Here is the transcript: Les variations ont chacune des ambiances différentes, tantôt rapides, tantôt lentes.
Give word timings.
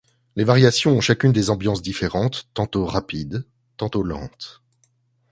Les 0.35 0.43
variations 0.43 0.93
ont 0.97 0.99
chacune 0.99 1.31
des 1.31 1.51
ambiances 1.51 1.83
différentes, 1.83 2.49
tantôt 2.55 2.87
rapides, 2.87 3.45
tantôt 3.77 4.01
lentes. 4.01 4.63